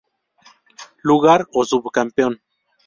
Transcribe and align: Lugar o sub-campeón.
Lugar 1.09 1.45
o 1.53 1.63
sub-campeón. 1.63 2.41